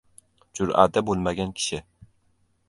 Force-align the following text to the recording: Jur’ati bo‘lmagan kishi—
Jur’ati 0.59 1.03
bo‘lmagan 1.11 1.53
kishi— 1.61 1.83